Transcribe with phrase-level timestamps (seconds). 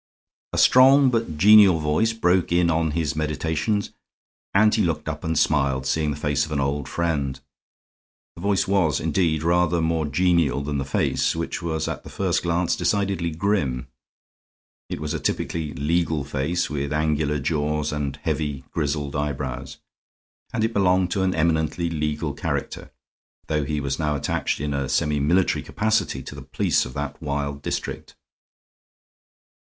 [0.51, 3.91] A strong but genial voice broke in on his meditations
[4.51, 7.39] and he looked up and smiled, seeing the face of an old friend.
[8.35, 12.41] The voice was, indeed, rather more genial than the face, which was at the first
[12.41, 13.89] glance decidedly grim.
[14.89, 19.77] It was a typically legal face, with angular jaws and heavy, grizzled eyebrows;
[20.51, 22.89] and it belonged to an eminently legal character,
[23.45, 27.61] though he was now attached in a semimilitary capacity to the police of that wild
[27.61, 28.15] district.